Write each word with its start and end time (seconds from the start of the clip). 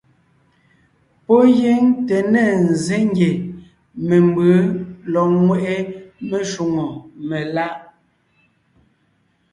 Pɔ́ 1.25 1.41
gíŋ 1.57 1.81
te 2.07 2.17
ne 2.33 2.43
ńzsé 2.67 2.97
ngie 3.09 3.31
membʉ̌ 4.07 4.51
lɔg 5.13 5.27
ńŋweʼe 5.37 5.75
meshwóŋè 6.29 6.85
meláʼ. 7.27 7.75